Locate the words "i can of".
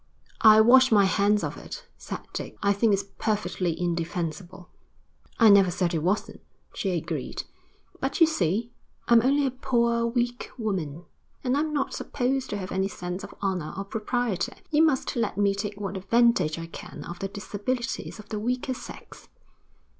16.57-17.19